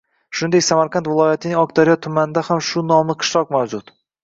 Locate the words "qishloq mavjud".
3.23-3.97